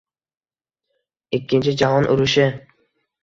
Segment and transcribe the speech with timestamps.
[1.37, 2.47] Ikkinchi jahon urushi